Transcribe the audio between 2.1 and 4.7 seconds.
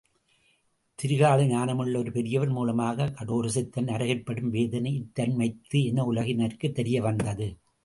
பெரியவர் மூலமாக கடோரசித்தன் நரகிற்படும்